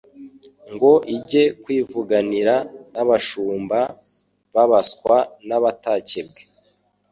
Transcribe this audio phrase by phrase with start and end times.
[0.73, 2.55] ngo ijye kwivuganira
[2.93, 3.79] n'abashumba
[4.53, 6.41] b'abaswa n'abatakebwe.